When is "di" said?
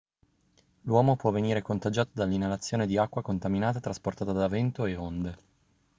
2.87-2.97